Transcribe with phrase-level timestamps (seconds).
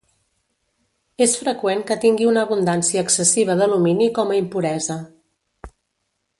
[1.25, 4.99] És freqüent que tingui una abundància excessiva d'alumini com a impuresa.